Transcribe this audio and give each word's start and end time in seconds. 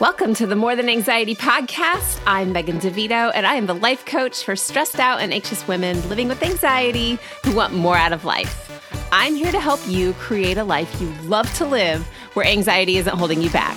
Welcome 0.00 0.32
to 0.36 0.46
the 0.46 0.56
More 0.56 0.74
Than 0.76 0.88
Anxiety 0.88 1.34
podcast. 1.34 2.22
I'm 2.26 2.54
Megan 2.54 2.80
DeVito, 2.80 3.32
and 3.34 3.46
I 3.46 3.56
am 3.56 3.66
the 3.66 3.74
life 3.74 4.06
coach 4.06 4.42
for 4.42 4.56
stressed 4.56 4.98
out 4.98 5.20
and 5.20 5.30
anxious 5.30 5.68
women 5.68 6.08
living 6.08 6.26
with 6.26 6.42
anxiety 6.42 7.18
who 7.44 7.54
want 7.54 7.74
more 7.74 7.98
out 7.98 8.14
of 8.14 8.24
life. 8.24 8.82
I'm 9.12 9.34
here 9.34 9.52
to 9.52 9.60
help 9.60 9.78
you 9.86 10.14
create 10.14 10.56
a 10.56 10.64
life 10.64 11.02
you 11.02 11.12
love 11.24 11.52
to 11.56 11.66
live 11.66 12.06
where 12.32 12.46
anxiety 12.46 12.96
isn't 12.96 13.14
holding 13.14 13.42
you 13.42 13.50
back. 13.50 13.76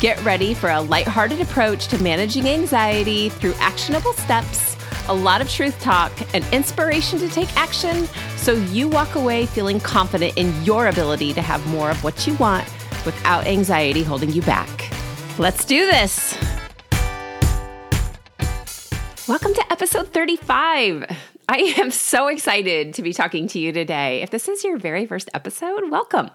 Get 0.00 0.22
ready 0.22 0.52
for 0.52 0.68
a 0.68 0.82
lighthearted 0.82 1.40
approach 1.40 1.88
to 1.88 2.02
managing 2.02 2.46
anxiety 2.46 3.30
through 3.30 3.54
actionable 3.54 4.12
steps, 4.12 4.76
a 5.08 5.14
lot 5.14 5.40
of 5.40 5.48
truth 5.48 5.80
talk, 5.80 6.12
and 6.34 6.44
inspiration 6.52 7.18
to 7.20 7.28
take 7.30 7.56
action 7.56 8.06
so 8.36 8.52
you 8.52 8.86
walk 8.86 9.14
away 9.14 9.46
feeling 9.46 9.80
confident 9.80 10.36
in 10.36 10.62
your 10.62 10.88
ability 10.88 11.32
to 11.32 11.40
have 11.40 11.66
more 11.68 11.88
of 11.90 12.04
what 12.04 12.26
you 12.26 12.34
want 12.34 12.68
without 13.06 13.46
anxiety 13.46 14.02
holding 14.02 14.30
you 14.30 14.42
back. 14.42 14.92
Let's 15.38 15.64
do 15.64 15.86
this. 15.86 16.36
Welcome 19.28 19.54
to 19.54 19.64
episode 19.70 20.08
35. 20.12 21.04
I 21.48 21.56
am 21.78 21.92
so 21.92 22.26
excited 22.26 22.94
to 22.94 23.02
be 23.02 23.12
talking 23.12 23.46
to 23.48 23.60
you 23.60 23.70
today. 23.70 24.22
If 24.22 24.30
this 24.30 24.48
is 24.48 24.64
your 24.64 24.78
very 24.78 25.06
first 25.06 25.30
episode, 25.34 25.90
welcome. 25.90 26.30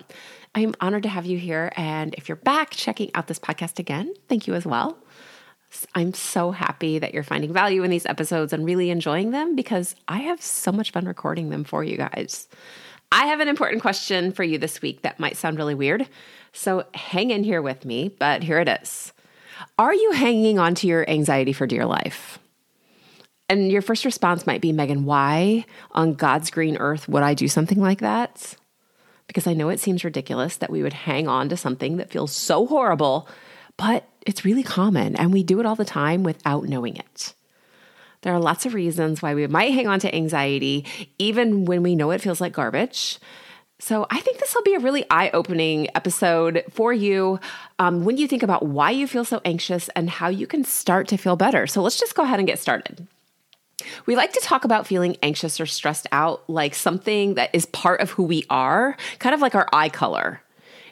I 0.55 0.61
am 0.61 0.73
honored 0.79 1.03
to 1.03 1.09
have 1.09 1.25
you 1.25 1.37
here. 1.37 1.73
And 1.75 2.13
if 2.13 2.29
you're 2.29 2.37
back 2.37 2.69
checking 2.69 3.11
out 3.13 3.27
this 3.27 3.39
podcast 3.39 3.77
again, 3.77 4.13
thank 4.29 4.47
you 4.47 4.53
as 4.53 4.65
well. 4.65 4.97
I'm 5.93 6.13
so 6.13 6.51
happy 6.51 6.97
that 6.99 7.13
you're 7.13 7.23
finding 7.23 7.51
value 7.51 7.83
in 7.83 7.91
these 7.91 8.05
episodes 8.05 8.53
and 8.53 8.63
really 8.63 8.89
enjoying 8.89 9.31
them 9.31 9.53
because 9.53 9.97
I 10.07 10.19
have 10.19 10.41
so 10.41 10.71
much 10.71 10.91
fun 10.91 11.03
recording 11.03 11.49
them 11.49 11.65
for 11.65 11.83
you 11.83 11.97
guys. 11.97 12.47
I 13.11 13.25
have 13.25 13.41
an 13.41 13.49
important 13.49 13.81
question 13.81 14.31
for 14.31 14.43
you 14.43 14.57
this 14.57 14.81
week 14.81 15.01
that 15.01 15.19
might 15.19 15.35
sound 15.35 15.57
really 15.57 15.75
weird, 15.75 16.07
so 16.53 16.85
hang 16.93 17.31
in 17.31 17.43
here 17.43 17.61
with 17.61 17.83
me, 17.83 18.09
but 18.19 18.43
here 18.43 18.59
it 18.59 18.69
is. 18.69 19.11
Are 19.77 19.93
you 19.93 20.11
hanging 20.11 20.59
on 20.59 20.75
to 20.75 20.87
your 20.87 21.07
anxiety 21.09 21.53
for 21.53 21.67
dear 21.67 21.85
life? 21.85 22.39
And 23.49 23.71
your 23.71 23.81
first 23.81 24.05
response 24.05 24.47
might 24.47 24.61
be, 24.61 24.71
Megan, 24.71 25.05
why 25.05 25.65
on 25.91 26.13
God's 26.13 26.49
green 26.49 26.77
earth 26.77 27.09
would 27.09 27.23
I 27.23 27.33
do 27.33 27.47
something 27.47 27.79
like 27.79 27.99
that? 27.99 28.55
Because 29.27 29.47
I 29.47 29.53
know 29.53 29.69
it 29.69 29.79
seems 29.79 30.03
ridiculous 30.03 30.57
that 30.57 30.69
we 30.69 30.83
would 30.83 30.93
hang 30.93 31.27
on 31.27 31.49
to 31.49 31.57
something 31.57 31.97
that 31.97 32.11
feels 32.11 32.31
so 32.31 32.65
horrible, 32.65 33.27
but 33.77 34.07
it's 34.25 34.45
really 34.45 34.63
common 34.63 35.15
and 35.15 35.33
we 35.33 35.43
do 35.43 35.59
it 35.59 35.65
all 35.65 35.75
the 35.75 35.85
time 35.85 36.23
without 36.23 36.65
knowing 36.65 36.95
it. 36.95 37.33
There 38.21 38.33
are 38.33 38.39
lots 38.39 38.65
of 38.65 38.73
reasons 38.73 39.21
why 39.21 39.35
we 39.35 39.45
might 39.47 39.73
hang 39.73 39.87
on 39.87 39.99
to 39.99 40.15
anxiety, 40.15 40.85
even 41.19 41.65
when 41.65 41.83
we 41.83 41.95
know 41.95 42.11
it 42.11 42.21
feels 42.21 42.39
like 42.39 42.53
garbage. 42.53 43.19
So, 43.79 44.05
I 44.09 44.21
think 44.21 44.39
this 44.39 44.55
will 44.55 44.63
be 44.63 44.75
a 44.75 44.79
really 44.79 45.03
eye 45.09 45.29
opening 45.33 45.89
episode 45.95 46.63
for 46.71 46.93
you 46.93 47.39
um, 47.79 48.05
when 48.05 48.17
you 48.17 48.27
think 48.27 48.43
about 48.43 48.65
why 48.65 48.91
you 48.91 49.07
feel 49.07 49.25
so 49.25 49.41
anxious 49.43 49.89
and 49.89 50.09
how 50.09 50.29
you 50.29 50.47
can 50.47 50.63
start 50.63 51.07
to 51.09 51.17
feel 51.17 51.35
better. 51.35 51.67
So, 51.67 51.81
let's 51.81 51.99
just 51.99 52.15
go 52.15 52.23
ahead 52.23 52.39
and 52.39 52.47
get 52.47 52.59
started. 52.59 53.07
We 54.05 54.15
like 54.15 54.33
to 54.33 54.39
talk 54.39 54.63
about 54.63 54.87
feeling 54.87 55.17
anxious 55.21 55.59
or 55.59 55.65
stressed 55.65 56.07
out 56.11 56.47
like 56.49 56.75
something 56.75 57.33
that 57.33 57.49
is 57.53 57.65
part 57.65 57.99
of 57.99 58.11
who 58.11 58.23
we 58.23 58.45
are, 58.49 58.95
kind 59.19 59.35
of 59.35 59.41
like 59.41 59.55
our 59.55 59.67
eye 59.73 59.89
color. 59.89 60.41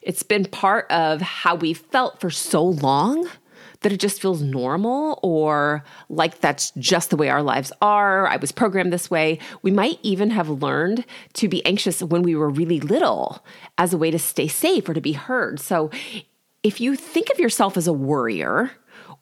It's 0.01 0.23
been 0.23 0.45
part 0.45 0.91
of 0.91 1.21
how 1.21 1.55
we 1.55 1.73
felt 1.73 2.19
for 2.19 2.29
so 2.29 2.63
long 2.63 3.29
that 3.81 3.91
it 3.91 3.99
just 3.99 4.21
feels 4.21 4.41
normal 4.41 5.19
or 5.21 5.83
like 6.09 6.39
that's 6.39 6.71
just 6.71 7.09
the 7.09 7.17
way 7.17 7.29
our 7.29 7.43
lives 7.43 7.71
are. 7.81 8.27
I 8.27 8.37
was 8.37 8.51
programmed 8.51 8.93
this 8.93 9.11
way. 9.11 9.39
We 9.61 9.71
might 9.71 9.99
even 10.03 10.29
have 10.31 10.49
learned 10.49 11.05
to 11.33 11.47
be 11.47 11.65
anxious 11.65 12.01
when 12.01 12.21
we 12.21 12.35
were 12.35 12.49
really 12.49 12.79
little 12.79 13.43
as 13.77 13.93
a 13.93 13.97
way 13.97 14.11
to 14.11 14.19
stay 14.19 14.47
safe 14.47 14.87
or 14.87 14.93
to 14.93 15.01
be 15.01 15.13
heard. 15.13 15.59
So 15.59 15.89
if 16.63 16.79
you 16.79 16.95
think 16.95 17.29
of 17.31 17.39
yourself 17.39 17.75
as 17.75 17.87
a 17.87 17.93
worrier, 17.93 18.71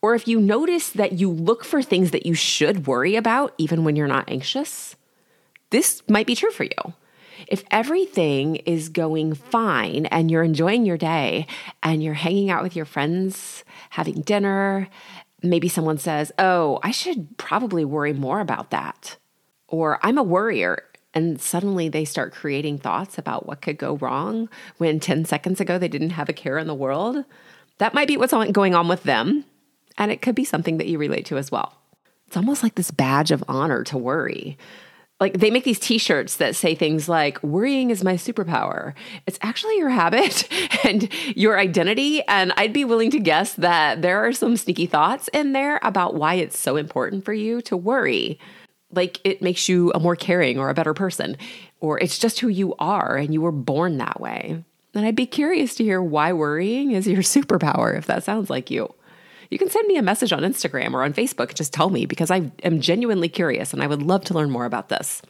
or 0.01 0.15
if 0.15 0.27
you 0.27 0.39
notice 0.39 0.89
that 0.91 1.13
you 1.13 1.29
look 1.29 1.63
for 1.63 1.81
things 1.81 2.11
that 2.11 2.25
you 2.25 2.33
should 2.33 2.87
worry 2.87 3.15
about 3.15 3.53
even 3.57 3.83
when 3.83 3.95
you're 3.95 4.07
not 4.07 4.29
anxious, 4.29 4.95
this 5.71 6.01
might 6.07 6.27
be 6.27 6.35
true 6.35 6.51
for 6.51 6.63
you. 6.63 6.93
If 7.49 7.63
everything 7.71 8.57
is 8.57 8.89
going 8.89 9.33
fine 9.33 10.05
and 10.05 10.29
you're 10.29 10.43
enjoying 10.43 10.85
your 10.85 10.97
day 10.97 11.47
and 11.81 12.03
you're 12.03 12.13
hanging 12.13 12.51
out 12.51 12.61
with 12.61 12.75
your 12.75 12.85
friends, 12.85 13.63
having 13.89 14.21
dinner, 14.21 14.87
maybe 15.41 15.67
someone 15.67 15.97
says, 15.97 16.31
Oh, 16.37 16.79
I 16.83 16.91
should 16.91 17.37
probably 17.37 17.83
worry 17.83 18.13
more 18.13 18.39
about 18.39 18.69
that. 18.69 19.17
Or 19.67 19.99
I'm 20.03 20.19
a 20.19 20.23
worrier. 20.23 20.83
And 21.15 21.41
suddenly 21.41 21.89
they 21.89 22.05
start 22.05 22.35
creating 22.35 22.77
thoughts 22.77 23.17
about 23.17 23.47
what 23.47 23.63
could 23.63 23.79
go 23.79 23.97
wrong 23.97 24.47
when 24.77 24.99
10 24.99 25.25
seconds 25.25 25.59
ago 25.59 25.79
they 25.79 25.87
didn't 25.87 26.11
have 26.11 26.29
a 26.29 26.33
care 26.33 26.59
in 26.59 26.67
the 26.67 26.75
world. 26.75 27.25
That 27.79 27.95
might 27.95 28.07
be 28.07 28.15
what's 28.15 28.33
going 28.51 28.75
on 28.75 28.87
with 28.87 29.03
them. 29.03 29.43
And 29.97 30.11
it 30.11 30.21
could 30.21 30.35
be 30.35 30.45
something 30.45 30.77
that 30.77 30.87
you 30.87 30.99
relate 30.99 31.25
to 31.25 31.37
as 31.39 31.51
well. 31.51 31.73
It's 32.27 32.37
almost 32.37 32.61
like 32.61 32.75
this 32.75 32.91
badge 32.91 33.31
of 33.31 33.43
honor 33.47 33.83
to 33.85 33.97
worry 33.97 34.55
like 35.19 35.37
they 35.37 35.51
make 35.51 35.65
these 35.65 35.79
t-shirts 35.79 36.37
that 36.37 36.55
say 36.55 36.75
things 36.75 37.09
like 37.09 37.41
worrying 37.43 37.89
is 37.89 38.03
my 38.03 38.13
superpower. 38.13 38.93
It's 39.27 39.39
actually 39.41 39.77
your 39.77 39.89
habit 39.89 40.47
and 40.85 41.09
your 41.35 41.59
identity 41.59 42.21
and 42.27 42.53
i'd 42.57 42.73
be 42.73 42.85
willing 42.85 43.11
to 43.11 43.19
guess 43.19 43.53
that 43.55 44.01
there 44.01 44.25
are 44.25 44.31
some 44.31 44.55
sneaky 44.55 44.85
thoughts 44.85 45.27
in 45.33 45.53
there 45.53 45.79
about 45.83 46.15
why 46.15 46.35
it's 46.35 46.57
so 46.57 46.77
important 46.77 47.25
for 47.25 47.33
you 47.33 47.61
to 47.63 47.75
worry. 47.75 48.39
Like 48.91 49.19
it 49.23 49.41
makes 49.41 49.69
you 49.69 49.91
a 49.93 49.99
more 49.99 50.15
caring 50.15 50.57
or 50.57 50.69
a 50.69 50.73
better 50.73 50.93
person 50.93 51.37
or 51.79 51.99
it's 51.99 52.17
just 52.17 52.39
who 52.39 52.47
you 52.47 52.75
are 52.79 53.17
and 53.17 53.33
you 53.33 53.41
were 53.41 53.51
born 53.51 53.97
that 53.97 54.19
way. 54.19 54.63
And 54.95 55.05
i'd 55.05 55.15
be 55.15 55.25
curious 55.25 55.75
to 55.75 55.83
hear 55.83 56.01
why 56.01 56.33
worrying 56.33 56.91
is 56.91 57.07
your 57.07 57.21
superpower 57.35 57.97
if 57.97 58.05
that 58.07 58.23
sounds 58.23 58.49
like 58.49 58.71
you 58.71 58.93
you 59.49 59.57
can 59.57 59.69
send 59.69 59.87
me 59.87 59.97
a 59.97 60.03
message 60.03 60.31
on 60.31 60.41
Instagram 60.41 60.93
or 60.93 61.03
on 61.03 61.13
Facebook. 61.13 61.53
Just 61.53 61.73
tell 61.73 61.89
me 61.89 62.05
because 62.05 62.31
I 62.31 62.51
am 62.63 62.81
genuinely 62.81 63.29
curious 63.29 63.73
and 63.73 63.81
I 63.81 63.87
would 63.87 64.03
love 64.03 64.23
to 64.25 64.33
learn 64.33 64.51
more 64.51 64.65
about 64.65 64.89
this. 64.89 65.21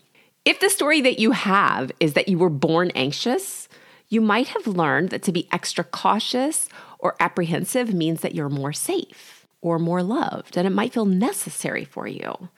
If 0.45 0.59
the 0.59 0.69
story 0.69 1.01
that 1.01 1.19
you 1.19 1.31
have 1.31 1.91
is 1.99 2.13
that 2.13 2.27
you 2.27 2.37
were 2.37 2.49
born 2.49 2.91
anxious, 2.95 3.67
you 4.07 4.21
might 4.21 4.49
have 4.49 4.67
learned 4.67 5.09
that 5.09 5.23
to 5.23 5.31
be 5.31 5.47
extra 5.51 5.83
cautious 5.83 6.69
or 6.97 7.15
apprehensive 7.19 7.93
means 7.93 8.21
that 8.21 8.35
you're 8.35 8.49
more 8.49 8.73
safe 8.73 9.47
or 9.61 9.77
more 9.77 10.01
loved, 10.01 10.57
and 10.57 10.65
it 10.65 10.71
might 10.71 10.93
feel 10.93 11.05
necessary 11.05 11.83
for 11.83 12.07
you. 12.07 12.49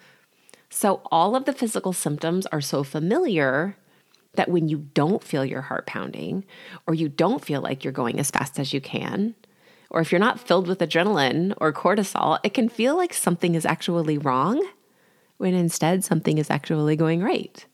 So, 0.70 1.02
all 1.12 1.36
of 1.36 1.46
the 1.46 1.54
physical 1.54 1.94
symptoms 1.94 2.46
are 2.48 2.62
so 2.62 2.84
familiar 2.84 3.76
that 4.36 4.50
when 4.50 4.70
you 4.70 4.88
don't 4.94 5.24
feel 5.24 5.44
your 5.44 5.62
heart 5.62 5.86
pounding 5.86 6.46
or 6.88 6.94
you 6.94 7.10
don't 7.10 7.44
feel 7.44 7.60
like 7.60 7.84
you're 7.84 7.92
going 7.92 8.20
as 8.20 8.32
fast 8.32 8.58
as 8.60 8.74
you 8.74 8.80
can, 8.80 9.36
or 9.92 10.00
if 10.00 10.12
you're 10.12 10.20
not 10.20 10.40
filled 10.40 10.68
with 10.68 10.80
adrenaline 10.80 11.54
or 11.58 11.72
cortisol, 11.74 12.40
it 12.44 12.54
can 12.54 12.70
feel 12.70 12.96
like 12.96 13.14
something 13.14 13.56
is 13.56 13.66
actually 13.66 14.18
wrong 14.18 14.66
when 15.38 15.54
instead 15.54 16.04
something 16.04 16.38
is 16.38 16.50
actually 16.50 16.96
going 16.96 17.22
right. 17.22 17.66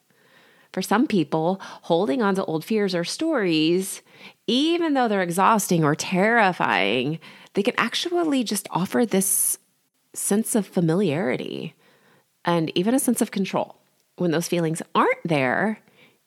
For 0.73 0.81
some 0.81 1.06
people, 1.06 1.61
holding 1.83 2.22
on 2.22 2.35
to 2.35 2.45
old 2.45 2.66
fears 2.66 2.95
or 2.95 3.03
stories, 3.03 4.01
even 4.47 4.95
though 4.95 5.07
they're 5.07 5.22
exhausting 5.22 5.83
or 5.83 5.95
terrifying, 5.95 7.19
they 7.53 7.63
can 7.63 7.75
actually 7.77 8.44
just 8.44 8.67
offer 8.72 9.06
this 9.06 9.59
sense 10.13 10.56
of 10.56 10.66
familiarity 10.66 11.75
and 12.45 12.75
even 12.75 12.95
a 12.95 13.00
sense 13.00 13.22
of 13.22 13.31
control. 13.31 13.77
When 14.16 14.31
those 14.31 14.47
feelings 14.47 14.81
aren't 14.95 15.23
there, 15.23 15.79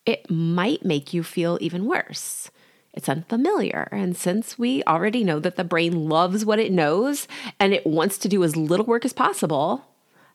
it 0.07 0.31
might 0.31 0.85
make 0.85 1.13
you 1.13 1.25
feel 1.25 1.59
even 1.61 1.87
worse. 1.87 2.51
It's 2.93 3.09
unfamiliar. 3.09 3.89
And 3.93 4.17
since 4.17 4.59
we 4.59 4.83
already 4.85 5.23
know 5.23 5.39
that 5.41 5.57
the 5.57 5.65
brain 5.65 6.09
loves 6.09 6.45
what 6.45 6.59
it 6.59 6.73
knows 6.73 7.29
and 7.59 7.73
it 7.73 7.87
wants 7.87 8.19
to 8.19 8.29
do 8.29 8.43
as 8.43 8.57
little 8.57 8.87
work 8.87 9.05
as 9.05 9.13
possible, 9.13 9.85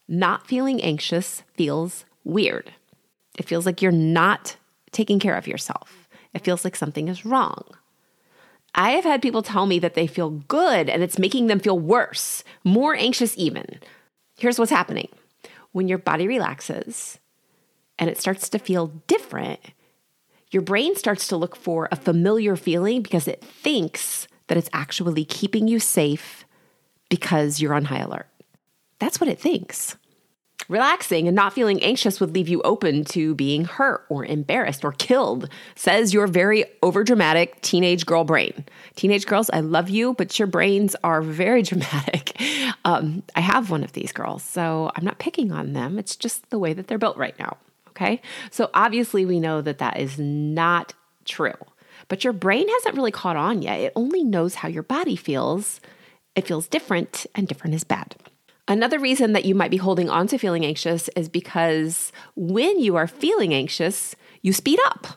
not 0.07 0.47
feeling 0.47 0.81
anxious 0.81 1.43
feels 1.55 2.05
weird. 2.23 2.71
It 3.37 3.47
feels 3.47 3.65
like 3.65 3.81
you're 3.81 3.91
not 3.91 4.55
taking 4.91 5.19
care 5.19 5.35
of 5.35 5.47
yourself. 5.47 6.07
It 6.33 6.43
feels 6.43 6.63
like 6.63 6.75
something 6.75 7.07
is 7.07 7.25
wrong. 7.25 7.63
I 8.73 8.91
have 8.91 9.05
had 9.05 9.21
people 9.21 9.41
tell 9.41 9.65
me 9.65 9.79
that 9.79 9.93
they 9.93 10.07
feel 10.07 10.29
good 10.29 10.89
and 10.89 11.01
it's 11.01 11.19
making 11.19 11.47
them 11.47 11.59
feel 11.59 11.79
worse, 11.79 12.43
more 12.63 12.95
anxious 12.95 13.33
even. 13.37 13.79
Here's 14.37 14.59
what's 14.59 14.71
happening 14.71 15.09
when 15.71 15.87
your 15.87 15.97
body 15.97 16.27
relaxes 16.27 17.19
and 17.97 18.09
it 18.09 18.19
starts 18.19 18.49
to 18.49 18.59
feel 18.59 18.87
different, 19.07 19.59
your 20.55 20.61
brain 20.61 20.95
starts 20.95 21.27
to 21.27 21.35
look 21.35 21.53
for 21.53 21.89
a 21.91 21.97
familiar 21.97 22.55
feeling 22.55 23.01
because 23.01 23.27
it 23.27 23.43
thinks 23.43 24.25
that 24.47 24.57
it's 24.57 24.69
actually 24.71 25.25
keeping 25.25 25.67
you 25.67 25.81
safe 25.81 26.45
because 27.09 27.59
you're 27.59 27.73
on 27.73 27.83
high 27.83 27.99
alert. 27.99 28.29
That's 28.99 29.19
what 29.19 29.29
it 29.29 29.37
thinks. 29.37 29.97
Relaxing 30.69 31.27
and 31.27 31.35
not 31.35 31.51
feeling 31.51 31.83
anxious 31.83 32.21
would 32.21 32.33
leave 32.33 32.47
you 32.47 32.61
open 32.61 33.03
to 33.03 33.35
being 33.35 33.65
hurt 33.65 34.05
or 34.07 34.23
embarrassed 34.23 34.85
or 34.85 34.93
killed, 34.93 35.49
says 35.75 36.13
your 36.13 36.25
very 36.25 36.63
overdramatic 36.81 37.59
teenage 37.59 38.05
girl 38.05 38.23
brain. 38.23 38.63
Teenage 38.95 39.25
girls, 39.25 39.49
I 39.51 39.59
love 39.59 39.89
you, 39.89 40.13
but 40.13 40.39
your 40.39 40.47
brains 40.47 40.95
are 41.03 41.21
very 41.21 41.61
dramatic. 41.69 42.41
Um, 42.85 43.23
I 43.35 43.41
have 43.41 43.71
one 43.71 43.83
of 43.83 43.91
these 43.91 44.13
girls, 44.13 44.41
so 44.41 44.89
I'm 44.95 45.03
not 45.03 45.19
picking 45.19 45.51
on 45.51 45.73
them. 45.73 45.99
It's 45.99 46.15
just 46.15 46.49
the 46.49 46.59
way 46.59 46.71
that 46.71 46.87
they're 46.87 46.97
built 46.97 47.17
right 47.17 47.37
now. 47.37 47.57
Okay. 47.95 48.21
So 48.51 48.69
obviously, 48.73 49.25
we 49.25 49.39
know 49.39 49.61
that 49.61 49.77
that 49.77 49.99
is 49.99 50.19
not 50.19 50.93
true, 51.23 51.53
but 52.07 52.23
your 52.23 52.33
brain 52.33 52.67
hasn't 52.67 52.95
really 52.95 53.11
caught 53.11 53.37
on 53.37 53.61
yet. 53.61 53.79
It 53.79 53.93
only 53.95 54.23
knows 54.23 54.55
how 54.55 54.67
your 54.67 54.83
body 54.83 55.15
feels 55.15 55.79
It 56.35 56.45
feels 56.45 56.67
different, 56.67 57.25
and 57.33 57.47
different 57.47 57.75
is 57.75 57.83
bad. 57.85 58.15
Another 58.67 58.99
reason 58.99 59.33
that 59.33 59.45
you 59.45 59.55
might 59.55 59.71
be 59.71 59.77
holding 59.77 60.09
on 60.09 60.27
to 60.27 60.37
feeling 60.37 60.65
anxious 60.65 61.07
is 61.15 61.29
because 61.29 62.11
when 62.35 62.79
you 62.79 62.95
are 62.95 63.07
feeling 63.07 63.53
anxious, 63.53 64.15
you 64.41 64.51
speed 64.51 64.79
up. 64.87 65.07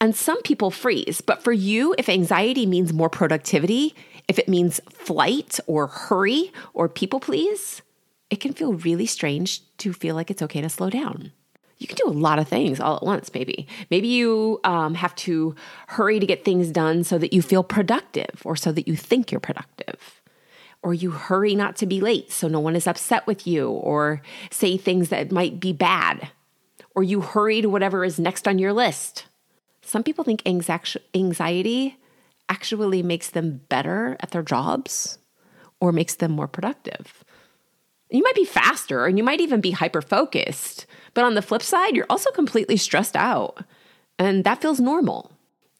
And 0.00 0.14
some 0.14 0.42
people 0.42 0.70
freeze. 0.70 1.20
But 1.20 1.42
for 1.42 1.52
you, 1.52 1.94
if 1.96 2.08
anxiety 2.08 2.66
means 2.66 2.92
more 2.92 3.08
productivity, 3.08 3.94
if 4.28 4.38
it 4.38 4.48
means 4.48 4.80
flight 4.90 5.58
or 5.66 5.86
hurry 5.86 6.52
or 6.74 6.88
people 6.88 7.20
please, 7.20 7.82
it 8.28 8.40
can 8.40 8.52
feel 8.52 8.74
really 8.74 9.06
strange 9.06 9.62
to 9.78 9.92
feel 9.92 10.14
like 10.14 10.30
it's 10.30 10.42
okay 10.42 10.60
to 10.60 10.68
slow 10.68 10.90
down. 10.90 11.32
You 11.82 11.88
can 11.88 11.96
do 11.96 12.06
a 12.06 12.14
lot 12.14 12.38
of 12.38 12.48
things 12.48 12.80
all 12.80 12.96
at 12.96 13.02
once, 13.02 13.30
maybe. 13.34 13.66
Maybe 13.90 14.08
you 14.08 14.60
um, 14.64 14.94
have 14.94 15.14
to 15.16 15.54
hurry 15.88 16.20
to 16.20 16.26
get 16.26 16.44
things 16.44 16.70
done 16.70 17.02
so 17.02 17.18
that 17.18 17.32
you 17.32 17.42
feel 17.42 17.64
productive 17.64 18.40
or 18.44 18.56
so 18.56 18.70
that 18.72 18.86
you 18.86 18.96
think 18.96 19.30
you're 19.32 19.40
productive 19.40 20.22
or 20.82 20.94
you 20.94 21.12
hurry 21.12 21.54
not 21.54 21.76
to 21.76 21.86
be 21.86 22.00
late 22.00 22.30
so 22.32 22.48
no 22.48 22.60
one 22.60 22.76
is 22.76 22.86
upset 22.86 23.26
with 23.26 23.46
you 23.46 23.70
or 23.70 24.20
say 24.50 24.76
things 24.76 25.08
that 25.10 25.30
might 25.32 25.60
be 25.60 25.72
bad, 25.72 26.30
or 26.94 27.02
you 27.02 27.20
hurry 27.20 27.62
to 27.62 27.68
whatever 27.68 28.04
is 28.04 28.18
next 28.18 28.48
on 28.48 28.58
your 28.58 28.72
list. 28.72 29.26
Some 29.82 30.02
people 30.02 30.24
think 30.24 30.42
anxiety 30.46 31.98
actually 32.48 33.02
makes 33.02 33.30
them 33.30 33.60
better 33.68 34.16
at 34.20 34.30
their 34.30 34.42
jobs 34.42 35.18
or 35.80 35.92
makes 35.92 36.14
them 36.16 36.32
more 36.32 36.48
productive. 36.48 37.24
You 38.12 38.22
might 38.22 38.34
be 38.34 38.44
faster 38.44 39.06
and 39.06 39.16
you 39.16 39.24
might 39.24 39.40
even 39.40 39.62
be 39.62 39.70
hyper 39.70 40.02
focused, 40.02 40.86
but 41.14 41.24
on 41.24 41.34
the 41.34 41.40
flip 41.40 41.62
side, 41.62 41.96
you're 41.96 42.06
also 42.10 42.30
completely 42.30 42.76
stressed 42.76 43.16
out. 43.16 43.64
And 44.18 44.44
that 44.44 44.60
feels 44.60 44.80
normal. 44.80 45.32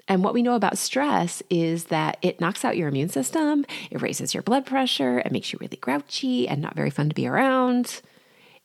And 0.08 0.25
what 0.25 0.32
we 0.32 0.43
know 0.43 0.55
about 0.55 0.79
stress 0.79 1.43
is 1.50 1.84
that 1.84 2.17
it 2.23 2.40
knocks 2.40 2.64
out 2.64 2.76
your 2.76 2.88
immune 2.88 3.11
system, 3.11 3.67
it 3.90 4.00
raises 4.00 4.32
your 4.32 4.43
blood 4.43 4.64
pressure, 4.64 5.19
it 5.19 5.31
makes 5.31 5.52
you 5.52 5.58
really 5.61 5.76
grouchy 5.76 6.49
and 6.49 6.61
not 6.61 6.75
very 6.75 6.90
fun 6.90 7.11
to 7.11 7.14
be 7.14 7.29
around. 7.29 8.00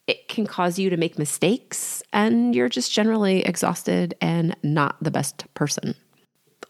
It 0.07 0.29
can 0.29 0.47
cause 0.47 0.79
you 0.79 0.89
to 0.89 0.97
make 0.97 1.19
mistakes, 1.19 2.01
and 2.13 2.55
you're 2.55 2.69
just 2.69 2.93
generally 2.93 3.41
exhausted 3.41 4.15
and 4.21 4.55
not 4.63 4.95
the 5.01 5.11
best 5.11 5.45
person. 5.53 5.93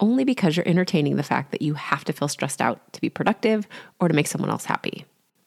Only 0.00 0.24
because 0.24 0.56
you're 0.56 0.68
entertaining 0.68 1.16
the 1.16 1.22
fact 1.22 1.52
that 1.52 1.62
you 1.62 1.74
have 1.74 2.04
to 2.04 2.12
feel 2.12 2.28
stressed 2.28 2.60
out 2.60 2.92
to 2.92 3.00
be 3.00 3.08
productive 3.08 3.68
or 4.00 4.08
to 4.08 4.14
make 4.14 4.26
someone 4.26 4.50
else 4.50 4.64
happy. 4.64 5.06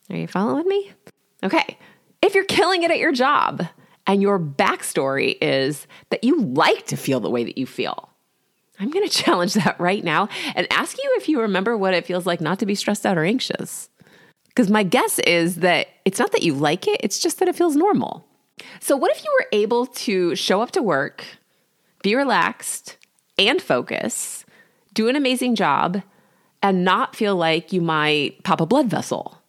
Are 0.10 0.16
you 0.16 0.28
following 0.28 0.68
me? 0.68 0.94
Okay. 1.44 1.78
If 2.22 2.36
you're 2.36 2.46
killing 2.46 2.84
it 2.84 2.92
at 2.92 3.00
your 3.00 3.12
job 3.12 3.68
and 4.06 4.22
your 4.22 4.40
backstory 4.40 5.38
is 5.42 5.88
that 6.10 6.24
you 6.24 6.42
like 6.42 6.86
to 6.88 6.98
feel 6.98 7.20
the 7.20 7.30
way 7.30 7.44
that 7.44 7.58
you 7.58 7.66
feel, 7.66 8.10
I'm 8.80 8.92
going 8.92 9.08
to 9.08 9.14
challenge 9.14 9.54
that 9.54 9.80
right 9.80 10.04
now 10.04 10.30
and 10.56 10.68
ask 10.72 10.98
you 10.98 11.10
if 11.16 11.30
you 11.30 11.42
remember 11.42 11.78
what 11.78 11.94
it 11.94 12.06
feels 12.06 12.26
like 12.26 12.42
not 12.42 12.60
to 12.60 12.66
be 12.66 12.76
stressed 12.76 13.06
out 13.06 13.18
or 13.18 13.24
anxious. 13.24 13.90
Because 14.50 14.70
my 14.70 14.84
guess 14.84 15.18
is 15.20 15.58
that 15.58 15.88
it's 16.04 16.20
not 16.20 16.34
that 16.34 16.44
you 16.44 16.54
like 16.54 16.88
it, 16.88 17.00
it's 17.02 17.20
just 17.20 17.40
that 17.40 17.48
it 17.48 17.56
feels 17.56 17.76
normal. 17.76 18.28
So, 18.80 18.98
what 18.98 19.12
if 19.12 19.24
you 19.24 19.34
were 19.40 19.48
able 19.54 19.86
to 19.88 20.36
show 20.36 20.62
up 20.62 20.72
to 20.72 20.82
work, 20.82 21.24
be 22.04 22.16
relaxed 22.16 22.98
and 23.40 23.62
focus, 23.62 24.46
do 24.94 25.08
an 25.08 25.16
amazing 25.16 25.56
job, 25.56 26.04
and 26.62 26.84
not 26.84 27.16
feel 27.16 27.36
like 27.36 27.72
you 27.72 27.82
might 27.82 28.44
pop 28.44 28.60
a 28.60 28.66
blood 28.66 28.88
vessel? 28.88 29.41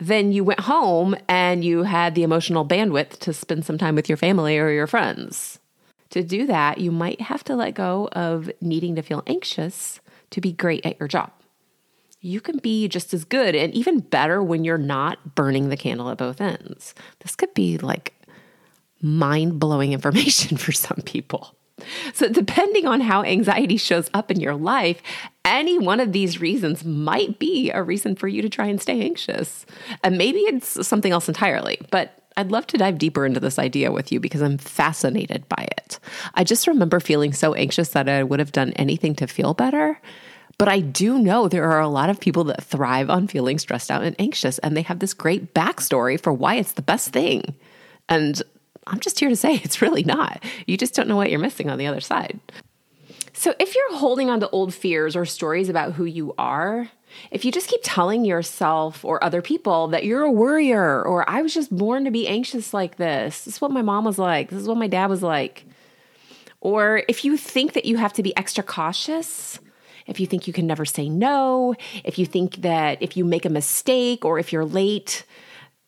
Then 0.00 0.32
you 0.32 0.42
went 0.44 0.60
home 0.60 1.14
and 1.28 1.62
you 1.62 1.82
had 1.82 2.14
the 2.14 2.22
emotional 2.22 2.66
bandwidth 2.66 3.18
to 3.20 3.32
spend 3.34 3.66
some 3.66 3.76
time 3.76 3.94
with 3.94 4.08
your 4.08 4.16
family 4.16 4.58
or 4.58 4.70
your 4.70 4.86
friends. 4.86 5.58
To 6.10 6.22
do 6.24 6.46
that, 6.46 6.78
you 6.78 6.90
might 6.90 7.20
have 7.20 7.44
to 7.44 7.54
let 7.54 7.74
go 7.74 8.08
of 8.12 8.50
needing 8.60 8.96
to 8.96 9.02
feel 9.02 9.22
anxious 9.26 10.00
to 10.30 10.40
be 10.40 10.52
great 10.52 10.84
at 10.86 10.98
your 10.98 11.08
job. 11.08 11.30
You 12.20 12.40
can 12.40 12.58
be 12.58 12.88
just 12.88 13.14
as 13.14 13.24
good 13.24 13.54
and 13.54 13.72
even 13.74 14.00
better 14.00 14.42
when 14.42 14.64
you're 14.64 14.78
not 14.78 15.34
burning 15.34 15.68
the 15.68 15.76
candle 15.76 16.10
at 16.10 16.18
both 16.18 16.40
ends. 16.40 16.94
This 17.20 17.36
could 17.36 17.52
be 17.54 17.78
like 17.78 18.14
mind 19.00 19.60
blowing 19.60 19.92
information 19.94 20.56
for 20.56 20.72
some 20.72 21.02
people. 21.04 21.54
So, 22.12 22.28
depending 22.28 22.86
on 22.86 23.00
how 23.00 23.22
anxiety 23.22 23.76
shows 23.76 24.10
up 24.14 24.30
in 24.30 24.40
your 24.40 24.54
life, 24.54 25.02
any 25.44 25.78
one 25.78 26.00
of 26.00 26.12
these 26.12 26.40
reasons 26.40 26.84
might 26.84 27.38
be 27.38 27.70
a 27.70 27.82
reason 27.82 28.14
for 28.14 28.28
you 28.28 28.42
to 28.42 28.48
try 28.48 28.66
and 28.66 28.80
stay 28.80 29.00
anxious. 29.00 29.66
And 30.04 30.18
maybe 30.18 30.38
it's 30.40 30.86
something 30.86 31.12
else 31.12 31.28
entirely, 31.28 31.78
but 31.90 32.20
I'd 32.36 32.50
love 32.50 32.66
to 32.68 32.78
dive 32.78 32.98
deeper 32.98 33.26
into 33.26 33.40
this 33.40 33.58
idea 33.58 33.92
with 33.92 34.12
you 34.12 34.20
because 34.20 34.40
I'm 34.40 34.58
fascinated 34.58 35.48
by 35.48 35.68
it. 35.78 35.98
I 36.34 36.44
just 36.44 36.66
remember 36.66 37.00
feeling 37.00 37.32
so 37.32 37.54
anxious 37.54 37.90
that 37.90 38.08
I 38.08 38.22
would 38.22 38.38
have 38.38 38.52
done 38.52 38.72
anything 38.74 39.14
to 39.16 39.26
feel 39.26 39.54
better. 39.54 40.00
But 40.56 40.68
I 40.68 40.80
do 40.80 41.18
know 41.18 41.48
there 41.48 41.70
are 41.70 41.80
a 41.80 41.88
lot 41.88 42.10
of 42.10 42.20
people 42.20 42.44
that 42.44 42.62
thrive 42.62 43.08
on 43.08 43.28
feeling 43.28 43.58
stressed 43.58 43.90
out 43.90 44.02
and 44.02 44.14
anxious, 44.18 44.58
and 44.58 44.76
they 44.76 44.82
have 44.82 44.98
this 44.98 45.14
great 45.14 45.54
backstory 45.54 46.20
for 46.20 46.32
why 46.32 46.56
it's 46.56 46.72
the 46.72 46.82
best 46.82 47.10
thing. 47.10 47.54
And 48.10 48.42
I'm 48.86 49.00
just 49.00 49.20
here 49.20 49.28
to 49.28 49.36
say 49.36 49.54
it's 49.54 49.82
really 49.82 50.04
not. 50.04 50.42
You 50.66 50.76
just 50.76 50.94
don't 50.94 51.08
know 51.08 51.16
what 51.16 51.30
you're 51.30 51.40
missing 51.40 51.70
on 51.70 51.78
the 51.78 51.86
other 51.86 52.00
side. 52.00 52.40
So, 53.32 53.54
if 53.58 53.74
you're 53.74 53.96
holding 53.96 54.28
on 54.28 54.40
to 54.40 54.50
old 54.50 54.74
fears 54.74 55.16
or 55.16 55.24
stories 55.24 55.68
about 55.68 55.92
who 55.92 56.04
you 56.04 56.34
are, 56.36 56.90
if 57.30 57.44
you 57.44 57.52
just 57.52 57.68
keep 57.68 57.80
telling 57.82 58.24
yourself 58.24 59.04
or 59.04 59.22
other 59.22 59.42
people 59.42 59.88
that 59.88 60.04
you're 60.04 60.22
a 60.22 60.30
worrier 60.30 61.02
or 61.02 61.28
I 61.28 61.42
was 61.42 61.54
just 61.54 61.74
born 61.74 62.04
to 62.04 62.10
be 62.10 62.28
anxious 62.28 62.74
like 62.74 62.96
this, 62.96 63.44
this 63.44 63.54
is 63.54 63.60
what 63.60 63.70
my 63.70 63.82
mom 63.82 64.04
was 64.04 64.18
like, 64.18 64.50
this 64.50 64.60
is 64.60 64.68
what 64.68 64.76
my 64.76 64.88
dad 64.88 65.06
was 65.06 65.22
like. 65.22 65.64
Or 66.60 67.02
if 67.08 67.24
you 67.24 67.36
think 67.36 67.72
that 67.72 67.84
you 67.84 67.96
have 67.96 68.12
to 68.14 68.22
be 68.22 68.36
extra 68.36 68.62
cautious, 68.62 69.58
if 70.06 70.20
you 70.20 70.26
think 70.26 70.46
you 70.46 70.52
can 70.52 70.66
never 70.66 70.84
say 70.84 71.08
no, 71.08 71.74
if 72.04 72.18
you 72.18 72.26
think 72.26 72.56
that 72.56 73.00
if 73.00 73.16
you 73.16 73.24
make 73.24 73.44
a 73.44 73.50
mistake 73.50 74.24
or 74.24 74.38
if 74.38 74.52
you're 74.52 74.64
late, 74.64 75.24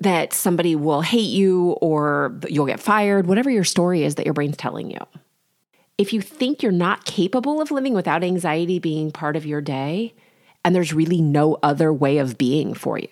that 0.03 0.33
somebody 0.33 0.75
will 0.75 1.01
hate 1.01 1.31
you 1.31 1.71
or 1.81 2.39
you'll 2.49 2.67
get 2.67 2.81
fired, 2.81 3.27
whatever 3.27 3.51
your 3.51 3.65
story 3.65 4.05
is 4.05 4.17
that 4.17 4.27
your 4.27 4.35
brain's 4.35 4.57
telling 4.57 4.91
you. 4.91 4.99
If 5.97 6.13
you 6.13 6.21
think 6.21 6.63
you're 6.63 6.73
not 6.73 7.05
capable 7.05 7.61
of 7.61 7.71
living 7.71 7.95
without 7.95 8.25
anxiety 8.25 8.79
being 8.79 9.13
part 9.13 9.37
of 9.37 9.47
your 9.47 9.61
day, 9.61 10.15
and 10.65 10.75
there's 10.75 10.93
really 10.93 11.21
no 11.21 11.59
other 11.63 11.93
way 11.93 12.19
of 12.19 12.39
being 12.39 12.75
for 12.75 12.99
you. 12.99 13.09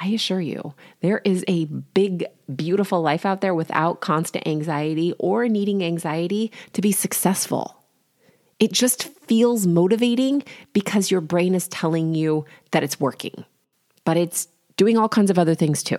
I 0.00 0.08
assure 0.08 0.40
you, 0.40 0.74
there 1.00 1.20
is 1.24 1.44
a 1.46 1.66
big, 1.66 2.24
beautiful 2.54 3.02
life 3.02 3.26
out 3.26 3.40
there 3.40 3.54
without 3.54 4.00
constant 4.00 4.46
anxiety 4.46 5.12
or 5.18 5.46
needing 5.48 5.84
anxiety 5.84 6.50
to 6.72 6.80
be 6.80 6.92
successful. 6.92 7.76
It 8.58 8.72
just 8.72 9.04
feels 9.26 9.66
motivating 9.66 10.42
because 10.72 11.10
your 11.10 11.20
brain 11.20 11.54
is 11.54 11.68
telling 11.68 12.14
you 12.14 12.46
that 12.70 12.82
it's 12.82 13.00
working, 13.00 13.44
but 14.04 14.16
it's 14.16 14.48
doing 14.80 14.96
all 14.96 15.10
kinds 15.10 15.30
of 15.30 15.38
other 15.38 15.54
things 15.54 15.82
too. 15.82 15.98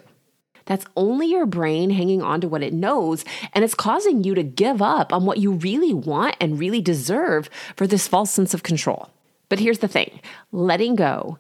That's 0.65 0.87
only 0.95 1.27
your 1.27 1.45
brain 1.45 1.91
hanging 1.91 2.23
on 2.23 2.41
to 2.41 2.47
what 2.47 2.63
it 2.63 2.73
knows, 2.73 3.23
and 3.53 3.63
it's 3.63 3.75
causing 3.75 4.23
you 4.23 4.33
to 4.33 4.41
give 4.41 4.81
up 4.81 5.13
on 5.13 5.23
what 5.23 5.37
you 5.37 5.51
really 5.51 5.93
want 5.93 6.35
and 6.41 6.57
really 6.57 6.81
deserve 6.81 7.47
for 7.75 7.85
this 7.85 8.07
false 8.07 8.31
sense 8.31 8.55
of 8.55 8.63
control. 8.63 9.11
But 9.49 9.59
here's 9.59 9.77
the 9.77 9.87
thing 9.87 10.19
letting 10.51 10.95
go, 10.95 11.37